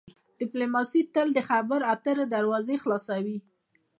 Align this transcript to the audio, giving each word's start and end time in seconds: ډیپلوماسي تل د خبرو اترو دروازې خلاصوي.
ډیپلوماسي 0.39 1.01
تل 1.13 1.27
د 1.33 1.39
خبرو 1.49 1.89
اترو 1.93 2.23
دروازې 2.35 2.75
خلاصوي. 2.83 3.37